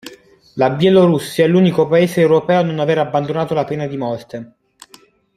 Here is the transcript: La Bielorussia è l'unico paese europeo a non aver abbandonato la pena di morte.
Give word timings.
La 0.55 0.71
Bielorussia 0.71 1.45
è 1.45 1.47
l'unico 1.47 1.87
paese 1.87 2.21
europeo 2.21 2.59
a 2.59 2.63
non 2.63 2.79
aver 2.79 2.97
abbandonato 2.97 3.53
la 3.53 3.65
pena 3.65 3.85
di 3.85 3.97
morte. 3.97 4.53